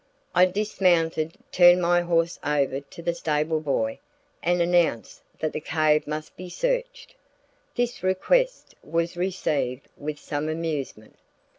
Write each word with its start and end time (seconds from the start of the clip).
I 0.33 0.47
dismounted, 0.47 1.37
turned 1.51 1.79
my 1.79 2.01
horse 2.01 2.39
over 2.43 2.79
to 2.79 3.01
the 3.03 3.13
stable 3.13 3.59
boy, 3.59 3.99
and 4.41 4.59
announced 4.59 5.21
that 5.37 5.53
the 5.53 5.61
cave 5.61 6.07
must 6.07 6.35
be 6.35 6.49
searched. 6.49 7.13
This 7.75 8.01
request 8.01 8.73
was 8.83 9.15
received 9.15 9.89
with 9.95 10.17
some 10.17 10.49
amusement. 10.49 11.17